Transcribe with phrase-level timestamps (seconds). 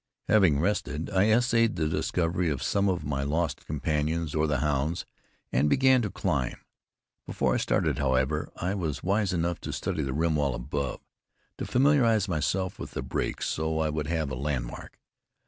[0.27, 5.05] Having rested, I essayed the discovery of some of my lost companions or the hounds,
[5.51, 6.55] and began to climb.
[7.27, 11.01] Before I started, however, I was wise enough to study the rim wall above,
[11.59, 14.97] to familiarize myself with the break so I would have a landmark.